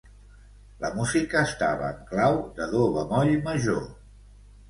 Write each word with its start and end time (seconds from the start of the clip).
La 0.83 0.89
música 0.93 1.43
estava 1.49 1.91
en 1.97 2.01
clau 2.13 2.39
de 2.59 2.69
do 2.73 2.81
bemoll 2.95 3.35
major. 3.51 3.87